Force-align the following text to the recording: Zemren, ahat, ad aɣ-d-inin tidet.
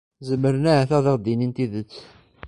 Zemren, 0.27 0.65
ahat, 0.71 0.91
ad 0.97 1.05
aɣ-d-inin 1.11 1.51
tidet. 1.55 1.93